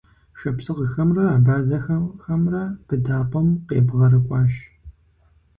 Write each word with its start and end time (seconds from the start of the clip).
Шапсыгъхэмрэ 0.39 1.23
абазэхэхэмрэ 1.35 2.63
быдапӀэм 2.87 3.47
къебгъэрыкӀуащ. 3.67 4.53